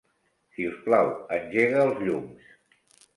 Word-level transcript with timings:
Si 0.53 0.63
us 0.69 0.79
plau, 0.87 1.11
engega 1.37 1.83
els 1.83 2.01
llums. 2.07 2.49